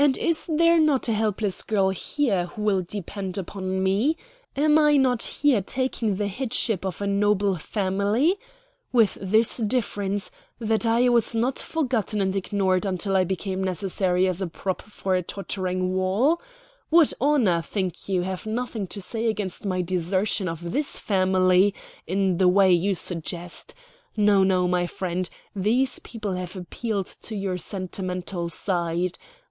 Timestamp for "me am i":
3.82-4.96